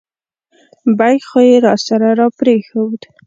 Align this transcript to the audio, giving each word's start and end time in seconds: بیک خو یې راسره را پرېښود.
بیک 0.97 1.21
خو 1.29 1.39
یې 1.49 1.55
راسره 1.65 2.09
را 2.19 2.27
پرېښود. 2.39 3.01